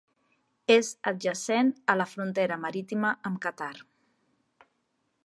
És 0.75 0.87
adjacent 1.11 1.69
a 1.95 1.97
la 2.01 2.09
frontera 2.15 2.59
marítima 2.65 3.15
amb 3.31 3.41
Qatar. 3.45 3.73